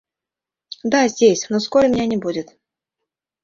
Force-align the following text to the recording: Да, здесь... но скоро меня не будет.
Да, 0.81 1.07
здесь... 1.07 1.47
но 1.51 1.59
скоро 1.59 1.85
меня 1.87 2.07
не 2.07 2.17
будет. 2.17 2.57